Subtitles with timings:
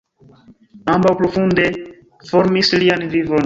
[0.93, 1.69] Ambaŭ profunde
[2.33, 3.39] formis lian vivon.